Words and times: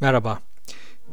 Merhaba. 0.00 0.38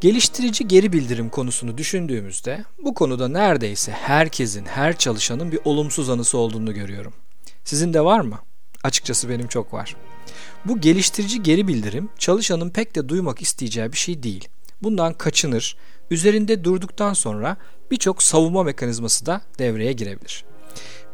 Geliştirici 0.01 0.67
geri 0.67 0.93
bildirim 0.93 1.29
konusunu 1.29 1.77
düşündüğümüzde 1.77 2.65
bu 2.83 2.93
konuda 2.93 3.27
neredeyse 3.27 3.91
herkesin, 3.91 4.65
her 4.65 4.97
çalışanın 4.97 5.51
bir 5.51 5.59
olumsuz 5.65 6.09
anısı 6.09 6.37
olduğunu 6.37 6.73
görüyorum. 6.73 7.13
Sizin 7.63 7.93
de 7.93 8.01
var 8.01 8.19
mı? 8.19 8.39
Açıkçası 8.83 9.29
benim 9.29 9.47
çok 9.47 9.73
var. 9.73 9.95
Bu 10.65 10.81
geliştirici 10.81 11.43
geri 11.43 11.67
bildirim 11.67 12.09
çalışanın 12.17 12.69
pek 12.69 12.95
de 12.95 13.09
duymak 13.09 13.41
isteyeceği 13.41 13.91
bir 13.91 13.97
şey 13.97 14.23
değil. 14.23 14.47
Bundan 14.83 15.13
kaçınır, 15.13 15.77
üzerinde 16.11 16.63
durduktan 16.63 17.13
sonra 17.13 17.57
birçok 17.91 18.23
savunma 18.23 18.63
mekanizması 18.63 19.25
da 19.25 19.41
devreye 19.59 19.93
girebilir. 19.93 20.45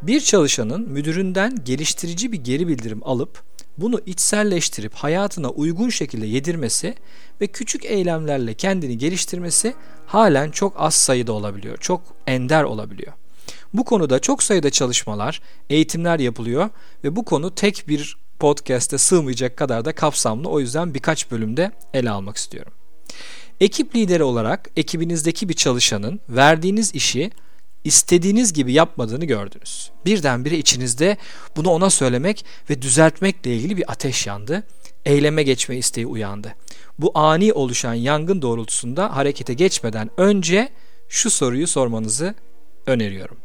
Bir 0.02 0.22
çalışanın 0.22 0.90
müdüründen 0.90 1.64
geliştirici 1.66 2.32
bir 2.32 2.44
geri 2.44 2.68
bildirim 2.68 3.02
alıp 3.04 3.44
bunu 3.78 4.02
içselleştirip 4.06 4.94
hayatına 4.94 5.50
uygun 5.50 5.90
şekilde 5.90 6.26
yedirmesi 6.26 6.96
ve 7.42 7.48
küçük 7.48 7.86
eylemlerle 7.86 8.54
kendini 8.54 8.98
geliştirmesi 8.98 9.74
halen 10.06 10.52
çok 10.52 10.74
az 10.78 10.93
sayıda 10.93 11.34
olabiliyor. 11.34 11.78
Çok 11.78 12.02
ender 12.28 12.64
olabiliyor. 12.64 13.14
Bu 13.74 13.84
konuda 13.84 14.20
çok 14.20 14.43
sayıda 14.43 14.70
çalışmalar, 14.70 15.42
eğitimler 15.70 16.20
yapılıyor 16.20 16.70
ve 17.04 17.15
bu 17.15 17.26
konu 17.26 17.56
tek 17.56 17.84
bir 17.88 18.18
podcast'te 18.39 18.98
sığmayacak 18.98 19.57
kadar 19.57 19.86
da 19.86 19.96
kapsamlı. 19.96 20.50
O 20.50 20.60
yüzden 20.60 20.93
birkaç 20.93 21.32
bölümde 21.32 21.71
ele 21.93 22.10
almak 22.10 22.38
istiyorum. 22.38 22.74
Ekip 23.60 23.96
lideri 23.96 24.24
olarak 24.24 24.70
ekibinizdeki 24.76 25.50
bir 25.50 25.54
çalışanın 25.54 26.20
verdiğiniz 26.29 26.96
işi 26.96 27.32
istediğiniz 27.84 28.54
gibi 28.54 28.74
yapmadığını 28.74 29.26
gördünüz. 29.26 29.92
Birdenbire 30.06 30.58
içinizde 30.58 31.18
bunu 31.56 31.70
ona 31.70 31.90
söylemek 31.90 32.45
ve 32.70 32.81
düzeltmekle 32.81 33.56
ilgili 33.56 33.78
bir 33.78 33.92
ateş 33.92 34.28
yandı. 34.28 34.64
Eyleme 35.06 35.44
geçme 35.44 35.78
isteği 35.78 36.06
uyandı. 36.06 36.56
Bu 37.00 37.12
ani 37.16 37.54
oluşan 37.54 37.94
yangın 37.94 38.42
doğrultusunda 38.42 39.16
harekete 39.16 39.54
geçmeden 39.54 40.09
önce 40.17 40.70
şu 41.09 41.30
soruyu 41.30 41.68
sormanızı 41.68 42.36
öneriyorum. 42.86 43.38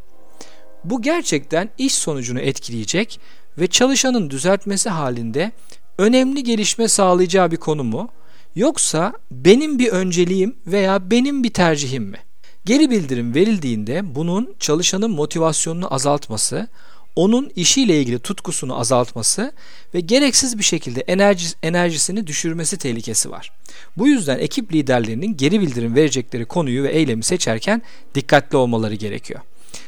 Bu 0.84 1.02
gerçekten 1.02 1.70
iş 1.78 1.94
sonucunu 1.94 2.40
etkileyecek 2.40 3.20
ve 3.58 3.66
çalışanın 3.66 4.30
düzeltmesi 4.30 4.88
halinde 4.88 5.52
önemli 5.98 6.44
gelişme 6.44 6.88
sağlayacağı 6.88 7.50
bir 7.50 7.56
konu 7.56 7.84
mu? 7.84 8.08
Yoksa 8.54 9.12
benim 9.30 9.78
bir 9.78 9.88
önceliğim 9.88 10.56
veya 10.66 11.10
benim 11.10 11.44
bir 11.44 11.52
tercihim 11.52 12.04
mi? 12.04 12.25
Geri 12.66 12.90
bildirim 12.90 13.34
verildiğinde 13.34 14.14
bunun 14.14 14.54
çalışanın 14.60 15.10
motivasyonunu 15.10 15.94
azaltması, 15.94 16.68
onun 17.16 17.50
işiyle 17.56 18.00
ilgili 18.00 18.18
tutkusunu 18.18 18.80
azaltması 18.80 19.52
ve 19.94 20.00
gereksiz 20.00 20.58
bir 20.58 20.62
şekilde 20.64 21.00
enerji, 21.00 21.46
enerjisini 21.62 22.26
düşürmesi 22.26 22.76
tehlikesi 22.76 23.30
var. 23.30 23.52
Bu 23.96 24.08
yüzden 24.08 24.38
ekip 24.38 24.72
liderlerinin 24.72 25.36
geri 25.36 25.60
bildirim 25.60 25.94
verecekleri 25.94 26.44
konuyu 26.44 26.82
ve 26.82 26.92
eylemi 26.92 27.22
seçerken 27.22 27.82
dikkatli 28.14 28.56
olmaları 28.56 28.94
gerekiyor. 28.94 29.40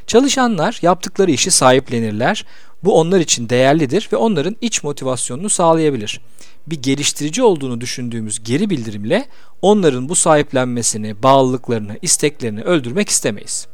Çalışanlar 0.07 0.79
yaptıkları 0.83 1.31
işi 1.31 1.51
sahiplenirler. 1.51 2.45
Bu 2.85 3.01
onlar 3.01 3.21
için 3.21 3.49
değerlidir 3.49 4.09
ve 4.13 4.17
onların 4.17 4.57
iç 4.61 4.83
motivasyonunu 4.83 5.49
sağlayabilir. 5.49 6.21
Bir 6.67 6.83
geliştirici 6.83 7.43
olduğunu 7.43 7.81
düşündüğümüz 7.81 8.45
geri 8.45 8.71
bildirimle 8.71 9.29
onların 9.63 10.09
bu 10.09 10.15
sahiplenmesini, 10.15 11.23
bağlılıklarını, 11.23 11.99
isteklerini 12.03 12.63
öldürmek 12.63 13.09
istemeyiz. 13.09 13.67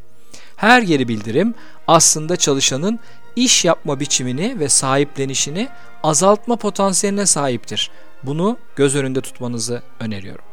Her 0.57 0.83
geri 0.83 1.09
bildirim 1.09 1.55
aslında 1.87 2.37
çalışanın 2.37 2.99
iş 3.37 3.65
yapma 3.65 4.01
biçimini 4.01 4.61
ve 4.61 4.69
sahiplenişini 4.69 5.69
azaltma 6.03 6.57
potansiyeline 6.57 7.27
sahiptir. 7.27 7.91
Bunu 8.23 8.57
göz 8.77 8.97
önünde 8.97 9.21
tutmanızı 9.21 9.83
öneriyorum. 10.01 10.45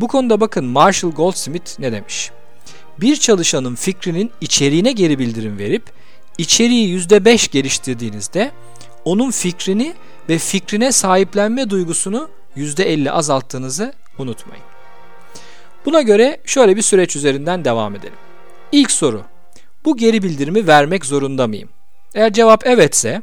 Bu 0.00 0.08
konuda 0.08 0.40
bakın 0.40 0.64
Marshall 0.64 1.10
Goldsmith 1.10 1.80
ne 1.80 1.92
demiş? 1.92 2.30
Bir 3.00 3.16
çalışanın 3.16 3.74
fikrinin 3.74 4.30
içeriğine 4.40 4.92
geri 4.92 5.18
bildirim 5.18 5.58
verip 5.58 5.82
içeriği 6.38 6.98
%5 6.98 7.50
geliştirdiğinizde 7.50 8.52
onun 9.04 9.30
fikrini 9.30 9.94
ve 10.28 10.38
fikrine 10.38 10.92
sahiplenme 10.92 11.70
duygusunu 11.70 12.30
%50 12.56 13.10
azalttığınızı 13.10 13.92
unutmayın. 14.18 14.64
Buna 15.84 16.02
göre 16.02 16.40
şöyle 16.44 16.76
bir 16.76 16.82
süreç 16.82 17.16
üzerinden 17.16 17.64
devam 17.64 17.94
edelim. 17.94 18.18
İlk 18.72 18.90
soru. 18.90 19.22
Bu 19.84 19.96
geri 19.96 20.22
bildirimi 20.22 20.66
vermek 20.66 21.04
zorunda 21.04 21.46
mıyım? 21.46 21.68
Eğer 22.14 22.32
cevap 22.32 22.66
evetse 22.66 23.22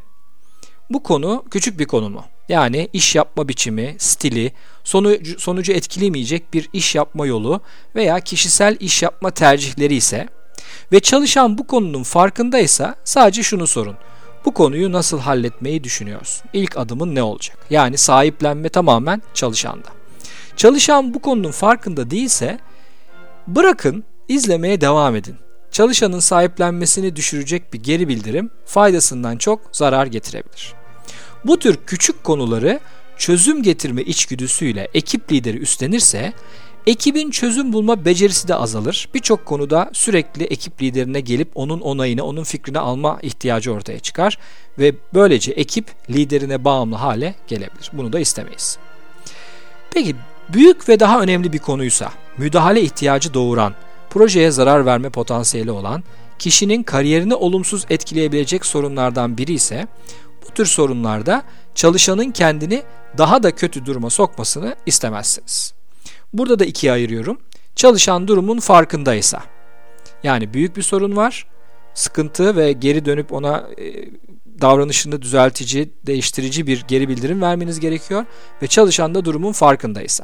bu 0.90 1.04
konu 1.04 1.44
küçük 1.52 1.80
bir 1.80 1.86
konu 1.86 2.10
mu? 2.10 2.26
Yani 2.50 2.90
iş 2.94 3.16
yapma 3.16 3.48
biçimi, 3.48 3.96
stili, 3.98 4.52
sonucu, 4.84 5.40
sonucu 5.40 5.72
etkilemeyecek 5.72 6.54
bir 6.54 6.70
iş 6.74 6.96
yapma 6.96 7.26
yolu 7.26 7.62
veya 7.96 8.20
kişisel 8.20 8.78
iş 8.80 9.04
yapma 9.04 9.32
tercihleri 9.32 9.96
ise 9.96 10.28
ve 10.92 11.00
çalışan 11.00 11.58
bu 11.58 11.68
konunun 11.68 12.04
farkındaysa 12.04 12.96
sadece 13.04 13.44
şunu 13.44 13.68
sorun. 13.68 13.96
Bu 14.46 14.54
konuyu 14.54 14.92
nasıl 14.92 15.20
halletmeyi 15.20 15.84
düşünüyorsun? 15.84 16.50
İlk 16.54 16.78
adımın 16.78 17.16
ne 17.16 17.24
olacak? 17.24 17.58
Yani 17.70 17.98
sahiplenme 17.98 18.70
tamamen 18.70 19.22
çalışanda. 19.34 19.88
Çalışan 20.56 21.14
bu 21.14 21.20
konunun 21.20 21.52
farkında 21.52 22.12
değilse 22.12 22.60
bırakın 23.48 24.04
izlemeye 24.28 24.82
devam 24.82 25.16
edin. 25.16 25.36
Çalışanın 25.72 26.20
sahiplenmesini 26.20 27.16
düşürecek 27.16 27.74
bir 27.74 27.84
geri 27.84 28.08
bildirim 28.08 28.50
faydasından 28.66 29.38
çok 29.38 29.62
zarar 29.72 30.06
getirebilir. 30.06 30.74
Bu 31.46 31.60
tür 31.60 31.78
küçük 31.88 32.24
konuları 32.24 32.80
çözüm 33.18 33.64
getirme 33.64 34.02
içgüdüsüyle 34.02 34.88
ekip 34.94 35.32
lideri 35.32 35.58
üstlenirse 35.58 36.34
ekibin 36.88 37.32
çözüm 37.32 37.74
bulma 37.74 38.06
becerisi 38.06 38.48
de 38.48 38.56
azalır. 38.56 39.10
Birçok 39.14 39.46
konuda 39.46 39.90
sürekli 39.94 40.44
ekip 40.44 40.82
liderine 40.82 41.20
gelip 41.20 41.52
onun 41.56 41.82
onayını, 41.82 42.24
onun 42.24 42.44
fikrini 42.44 42.80
alma 42.80 43.20
ihtiyacı 43.22 43.74
ortaya 43.74 44.00
çıkar 44.00 44.38
ve 44.80 44.96
böylece 45.14 45.52
ekip 45.52 46.10
liderine 46.10 46.66
bağımlı 46.66 46.96
hale 46.96 47.36
gelebilir. 47.48 47.92
Bunu 47.94 48.14
da 48.14 48.20
istemeyiz. 48.20 48.78
Peki 49.92 50.16
büyük 50.54 50.90
ve 50.90 51.00
daha 51.00 51.22
önemli 51.22 51.54
bir 51.54 51.60
konuysa 51.60 52.12
müdahale 52.38 52.82
ihtiyacı 52.82 53.34
doğuran, 53.34 53.74
projeye 54.10 54.52
zarar 54.52 54.86
verme 54.86 55.10
potansiyeli 55.10 55.72
olan, 55.72 56.04
kişinin 56.40 56.84
kariyerini 56.84 57.36
olumsuz 57.36 57.86
etkileyebilecek 57.90 58.66
sorunlardan 58.66 59.38
biri 59.38 59.54
ise 59.54 59.88
bu 60.48 60.54
tür 60.54 60.66
sorunlarda 60.66 61.44
çalışanın 61.76 62.32
kendini 62.32 62.84
daha 63.18 63.44
da 63.44 63.56
kötü 63.56 63.86
duruma 63.86 64.10
sokmasını 64.10 64.76
istemezsiniz. 64.86 65.74
Burada 66.38 66.60
da 66.60 66.66
ikiye 66.66 66.92
ayırıyorum. 66.92 67.38
Çalışan 67.76 68.28
durumun 68.28 68.60
farkındaysa. 68.60 69.44
Yani 70.24 70.54
büyük 70.54 70.78
bir 70.78 70.82
sorun 70.82 71.16
var. 71.16 71.48
Sıkıntı 71.94 72.56
ve 72.56 72.72
geri 72.72 73.06
dönüp 73.06 73.34
ona 73.34 73.68
e, 73.78 74.10
davranışını 74.62 75.22
düzeltici, 75.22 75.90
değiştirici 76.06 76.68
bir 76.68 76.84
geri 76.88 77.10
bildirim 77.10 77.42
vermeniz 77.42 77.80
gerekiyor 77.80 78.26
ve 78.62 78.68
çalışan 78.68 79.16
da 79.16 79.26
durumun 79.26 79.52
farkındaysa. 79.52 80.24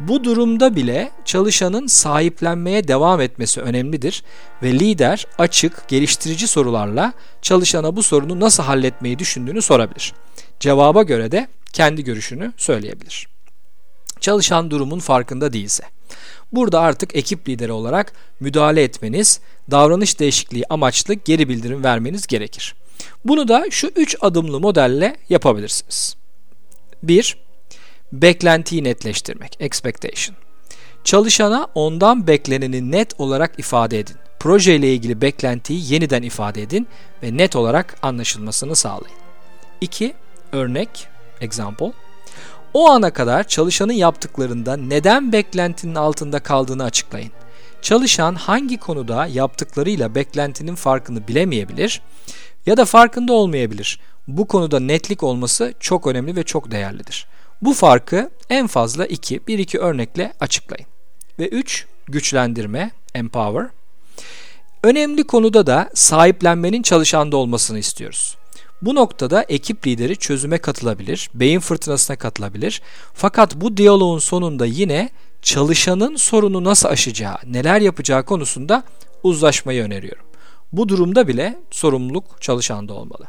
Bu 0.00 0.24
durumda 0.24 0.76
bile 0.76 1.10
çalışanın 1.24 1.86
sahiplenmeye 1.86 2.88
devam 2.88 3.20
etmesi 3.20 3.60
önemlidir 3.60 4.22
ve 4.62 4.72
lider 4.72 5.26
açık, 5.38 5.88
geliştirici 5.88 6.48
sorularla 6.48 7.12
çalışana 7.42 7.96
bu 7.96 8.02
sorunu 8.02 8.40
nasıl 8.40 8.62
halletmeyi 8.62 9.18
düşündüğünü 9.18 9.62
sorabilir. 9.62 10.14
Cevaba 10.60 11.02
göre 11.02 11.32
de 11.32 11.48
kendi 11.72 12.04
görüşünü 12.04 12.52
söyleyebilir. 12.56 13.29
Çalışan 14.20 14.70
durumun 14.70 14.98
farkında 14.98 15.52
değilse. 15.52 15.84
Burada 16.52 16.80
artık 16.80 17.16
ekip 17.16 17.48
lideri 17.48 17.72
olarak 17.72 18.12
müdahale 18.40 18.82
etmeniz, 18.82 19.40
davranış 19.70 20.20
değişikliği 20.20 20.64
amaçlı 20.70 21.14
geri 21.14 21.48
bildirim 21.48 21.84
vermeniz 21.84 22.26
gerekir. 22.26 22.74
Bunu 23.24 23.48
da 23.48 23.64
şu 23.70 23.86
üç 23.96 24.16
adımlı 24.20 24.60
modelle 24.60 25.16
yapabilirsiniz. 25.28 26.16
1. 27.02 27.36
Beklentiyi 28.12 28.84
netleştirmek, 28.84 29.56
expectation. 29.60 30.36
Çalışana 31.04 31.68
ondan 31.74 32.26
bekleneni 32.26 32.90
net 32.90 33.20
olarak 33.20 33.58
ifade 33.58 33.98
edin. 33.98 34.16
Proje 34.40 34.76
ile 34.76 34.94
ilgili 34.94 35.20
beklentiyi 35.20 35.92
yeniden 35.92 36.22
ifade 36.22 36.62
edin 36.62 36.88
ve 37.22 37.36
net 37.36 37.56
olarak 37.56 37.96
anlaşılmasını 38.02 38.76
sağlayın. 38.76 39.16
2. 39.80 40.14
Örnek, 40.52 41.08
example. 41.40 41.92
O 42.74 42.90
ana 42.90 43.12
kadar 43.12 43.48
çalışanın 43.48 43.92
yaptıklarında 43.92 44.76
neden 44.76 45.32
beklentinin 45.32 45.94
altında 45.94 46.40
kaldığını 46.40 46.84
açıklayın. 46.84 47.32
Çalışan 47.82 48.34
hangi 48.34 48.78
konuda 48.78 49.26
yaptıklarıyla 49.26 50.14
beklentinin 50.14 50.74
farkını 50.74 51.28
bilemeyebilir 51.28 52.02
ya 52.66 52.76
da 52.76 52.84
farkında 52.84 53.32
olmayabilir. 53.32 54.00
Bu 54.28 54.48
konuda 54.48 54.80
netlik 54.80 55.22
olması 55.22 55.74
çok 55.80 56.06
önemli 56.06 56.36
ve 56.36 56.42
çok 56.42 56.70
değerlidir. 56.70 57.26
Bu 57.62 57.74
farkı 57.74 58.30
en 58.50 58.66
fazla 58.66 59.06
2, 59.06 59.38
1-2 59.38 59.78
örnekle 59.78 60.32
açıklayın. 60.40 60.86
Ve 61.38 61.48
3. 61.48 61.86
Güçlendirme, 62.08 62.90
empower. 63.14 63.66
Önemli 64.82 65.26
konuda 65.26 65.66
da 65.66 65.90
sahiplenmenin 65.94 66.82
çalışanda 66.82 67.36
olmasını 67.36 67.78
istiyoruz. 67.78 68.36
Bu 68.82 68.94
noktada 68.94 69.42
ekip 69.42 69.86
lideri 69.86 70.16
çözüme 70.16 70.58
katılabilir, 70.58 71.30
beyin 71.34 71.60
fırtınasına 71.60 72.16
katılabilir. 72.16 72.82
Fakat 73.14 73.56
bu 73.56 73.76
diyaloğun 73.76 74.18
sonunda 74.18 74.66
yine 74.66 75.10
çalışanın 75.42 76.16
sorunu 76.16 76.64
nasıl 76.64 76.88
aşacağı, 76.88 77.36
neler 77.46 77.80
yapacağı 77.80 78.24
konusunda 78.24 78.82
uzlaşmayı 79.22 79.82
öneriyorum. 79.82 80.24
Bu 80.72 80.88
durumda 80.88 81.28
bile 81.28 81.58
sorumluluk 81.70 82.42
çalışanda 82.42 82.94
olmalı. 82.94 83.26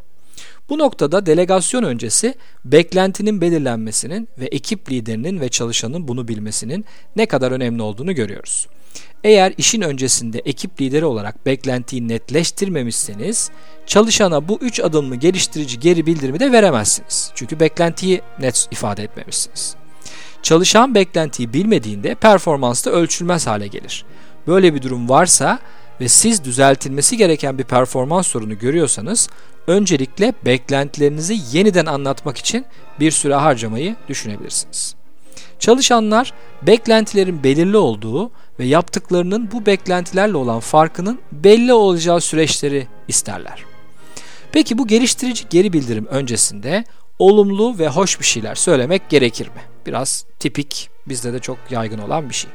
Bu 0.69 0.77
noktada 0.77 1.25
delegasyon 1.25 1.83
öncesi 1.83 2.35
beklentinin 2.65 3.41
belirlenmesinin 3.41 4.29
ve 4.39 4.45
ekip 4.45 4.91
liderinin 4.91 5.39
ve 5.39 5.49
çalışanın 5.49 6.07
bunu 6.07 6.27
bilmesinin 6.27 6.85
ne 7.15 7.25
kadar 7.25 7.51
önemli 7.51 7.81
olduğunu 7.81 8.15
görüyoruz. 8.15 8.67
Eğer 9.23 9.53
işin 9.57 9.81
öncesinde 9.81 10.39
ekip 10.39 10.81
lideri 10.81 11.05
olarak 11.05 11.45
beklentiyi 11.45 12.07
netleştirmemişseniz 12.07 13.51
çalışana 13.85 14.47
bu 14.47 14.57
üç 14.61 14.79
adımlı 14.79 15.15
geliştirici 15.15 15.79
geri 15.79 16.05
bildirimi 16.05 16.39
de 16.39 16.51
veremezsiniz. 16.51 17.31
Çünkü 17.35 17.59
beklentiyi 17.59 18.21
net 18.39 18.67
ifade 18.71 19.03
etmemişsiniz. 19.03 19.75
Çalışan 20.43 20.95
beklentiyi 20.95 21.53
bilmediğinde 21.53 22.15
performans 22.15 22.85
da 22.85 22.91
ölçülmez 22.91 23.47
hale 23.47 23.67
gelir. 23.67 24.05
Böyle 24.47 24.73
bir 24.73 24.81
durum 24.81 25.09
varsa 25.09 25.59
ve 26.01 26.07
siz 26.07 26.43
düzeltilmesi 26.43 27.17
gereken 27.17 27.57
bir 27.57 27.63
performans 27.63 28.27
sorunu 28.27 28.59
görüyorsanız 28.59 29.29
öncelikle 29.67 30.33
beklentilerinizi 30.45 31.37
yeniden 31.51 31.85
anlatmak 31.85 32.37
için 32.37 32.65
bir 32.99 33.11
süre 33.11 33.35
harcamayı 33.35 33.95
düşünebilirsiniz. 34.07 34.95
Çalışanlar 35.59 36.33
beklentilerin 36.61 37.43
belirli 37.43 37.77
olduğu 37.77 38.31
ve 38.59 38.65
yaptıklarının 38.65 39.51
bu 39.51 39.65
beklentilerle 39.65 40.37
olan 40.37 40.59
farkının 40.59 41.19
belli 41.31 41.73
olacağı 41.73 42.21
süreçleri 42.21 42.87
isterler. 43.07 43.63
Peki 44.51 44.77
bu 44.77 44.87
geliştirici 44.87 45.45
geri 45.49 45.73
bildirim 45.73 46.05
öncesinde 46.05 46.85
olumlu 47.19 47.79
ve 47.79 47.87
hoş 47.87 48.19
bir 48.19 48.25
şeyler 48.25 48.55
söylemek 48.55 49.09
gerekir 49.09 49.47
mi? 49.47 49.61
Biraz 49.85 50.25
tipik, 50.39 50.89
bizde 51.07 51.33
de 51.33 51.39
çok 51.39 51.57
yaygın 51.69 51.97
olan 51.97 52.29
bir 52.29 52.35
şey. 52.35 52.51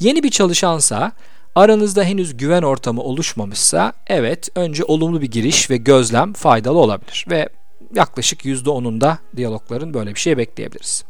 Yeni 0.00 0.22
bir 0.22 0.30
çalışansa 0.30 1.12
aranızda 1.54 2.04
henüz 2.04 2.36
güven 2.36 2.62
ortamı 2.62 3.02
oluşmamışsa 3.02 3.92
evet 4.06 4.48
önce 4.54 4.84
olumlu 4.84 5.20
bir 5.20 5.30
giriş 5.30 5.70
ve 5.70 5.76
gözlem 5.76 6.32
faydalı 6.32 6.78
olabilir 6.78 7.26
ve 7.30 7.48
yaklaşık 7.94 8.44
%10'unda 8.44 9.16
diyalogların 9.36 9.94
böyle 9.94 10.14
bir 10.14 10.20
şey 10.20 10.38
bekleyebiliriz. 10.38 11.04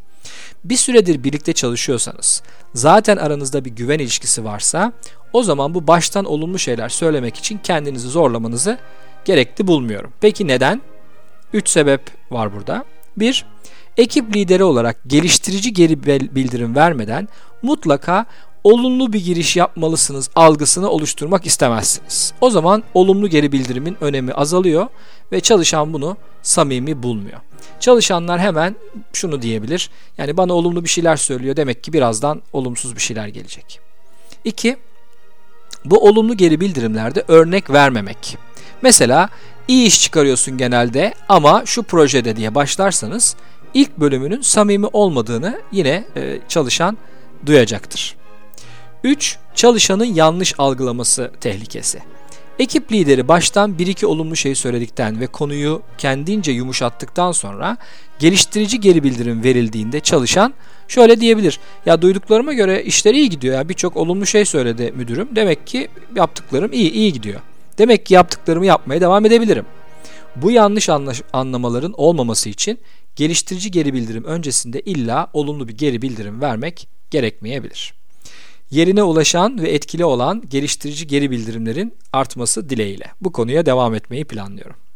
Bir 0.63 0.77
süredir 0.77 1.23
birlikte 1.23 1.53
çalışıyorsanız, 1.53 2.43
zaten 2.73 3.17
aranızda 3.17 3.65
bir 3.65 3.69
güven 3.69 3.99
ilişkisi 3.99 4.45
varsa 4.45 4.93
o 5.33 5.43
zaman 5.43 5.73
bu 5.73 5.87
baştan 5.87 6.25
olumlu 6.25 6.59
şeyler 6.59 6.89
söylemek 6.89 7.37
için 7.37 7.57
kendinizi 7.57 8.07
zorlamanızı 8.09 8.77
gerekli 9.25 9.67
bulmuyorum. 9.67 10.13
Peki 10.21 10.47
neden? 10.47 10.81
3 11.53 11.69
sebep 11.69 12.01
var 12.31 12.53
burada. 12.55 12.85
1. 13.17 13.45
Ekip 13.97 14.35
lideri 14.35 14.63
olarak 14.63 14.97
geliştirici 15.07 15.73
geri 15.73 16.03
bildirim 16.35 16.75
vermeden 16.75 17.27
mutlaka 17.61 18.25
olumlu 18.63 19.13
bir 19.13 19.25
giriş 19.25 19.55
yapmalısınız 19.55 20.29
algısını 20.35 20.89
oluşturmak 20.89 21.45
istemezsiniz. 21.45 22.33
O 22.41 22.49
zaman 22.49 22.83
olumlu 22.93 23.27
geri 23.27 23.51
bildirimin 23.51 23.97
önemi 24.01 24.33
azalıyor 24.33 24.87
ve 25.31 25.39
çalışan 25.41 25.93
bunu 25.93 26.17
samimi 26.41 27.03
bulmuyor. 27.03 27.39
Çalışanlar 27.79 28.39
hemen 28.39 28.75
şunu 29.13 29.41
diyebilir. 29.41 29.89
Yani 30.17 30.37
bana 30.37 30.53
olumlu 30.53 30.83
bir 30.83 30.89
şeyler 30.89 31.15
söylüyor 31.15 31.55
demek 31.55 31.83
ki 31.83 31.93
birazdan 31.93 32.41
olumsuz 32.53 32.95
bir 32.95 33.01
şeyler 33.01 33.27
gelecek. 33.27 33.79
2. 34.43 34.77
Bu 35.85 36.07
olumlu 36.07 36.37
geri 36.37 36.59
bildirimlerde 36.59 37.23
örnek 37.27 37.69
vermemek. 37.69 38.37
Mesela 38.81 39.29
iyi 39.67 39.87
iş 39.87 40.01
çıkarıyorsun 40.01 40.57
genelde 40.57 41.13
ama 41.29 41.63
şu 41.65 41.83
projede 41.83 42.35
diye 42.35 42.55
başlarsanız 42.55 43.35
ilk 43.73 43.97
bölümünün 43.97 44.41
samimi 44.41 44.87
olmadığını 44.87 45.61
yine 45.71 46.05
e, 46.15 46.39
çalışan 46.49 46.97
duyacaktır. 47.45 48.22
3. 49.03 49.37
Çalışanın 49.55 50.05
yanlış 50.05 50.53
algılaması 50.57 51.31
tehlikesi. 51.41 51.99
Ekip 52.59 52.91
lideri 52.91 53.27
baştan 53.27 53.77
bir 53.77 53.87
iki 53.87 54.05
olumlu 54.05 54.35
şey 54.35 54.55
söyledikten 54.55 55.19
ve 55.19 55.27
konuyu 55.27 55.81
kendince 55.97 56.51
yumuşattıktan 56.51 57.31
sonra 57.31 57.77
geliştirici 58.19 58.79
geri 58.79 59.03
bildirim 59.03 59.43
verildiğinde 59.43 59.99
çalışan 59.99 60.53
şöyle 60.87 61.19
diyebilir. 61.19 61.59
Ya 61.85 62.01
duyduklarıma 62.01 62.53
göre 62.53 62.83
işleri 62.83 63.17
iyi 63.17 63.29
gidiyor 63.29 63.55
ya 63.55 63.69
birçok 63.69 63.97
olumlu 63.97 64.25
şey 64.25 64.45
söyledi 64.45 64.93
müdürüm. 64.95 65.29
Demek 65.35 65.67
ki 65.67 65.87
yaptıklarım 66.15 66.73
iyi 66.73 66.91
iyi 66.91 67.13
gidiyor. 67.13 67.41
Demek 67.77 68.05
ki 68.05 68.13
yaptıklarımı 68.13 68.65
yapmaya 68.65 69.01
devam 69.01 69.25
edebilirim. 69.25 69.65
Bu 70.35 70.51
yanlış 70.51 70.89
anlamaların 71.33 71.93
olmaması 71.97 72.49
için 72.49 72.79
geliştirici 73.15 73.71
geri 73.71 73.93
bildirim 73.93 74.23
öncesinde 74.23 74.81
illa 74.81 75.27
olumlu 75.33 75.67
bir 75.67 75.77
geri 75.77 76.01
bildirim 76.01 76.41
vermek 76.41 76.87
gerekmeyebilir 77.11 78.02
yerine 78.73 79.03
ulaşan 79.03 79.61
ve 79.61 79.69
etkili 79.69 80.05
olan 80.05 80.43
geliştirici 80.49 81.07
geri 81.07 81.31
bildirimlerin 81.31 81.93
artması 82.13 82.69
dileğiyle. 82.69 83.05
Bu 83.21 83.31
konuya 83.31 83.65
devam 83.65 83.95
etmeyi 83.95 84.25
planlıyorum. 84.25 84.75